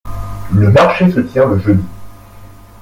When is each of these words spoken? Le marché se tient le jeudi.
Le 0.55 0.71
marché 0.71 1.11
se 1.11 1.19
tient 1.19 1.45
le 1.45 1.59
jeudi. 1.59 1.83